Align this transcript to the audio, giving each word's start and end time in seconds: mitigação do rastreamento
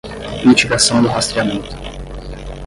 mitigação 0.43 0.99
do 0.99 1.07
rastreamento 1.09 1.75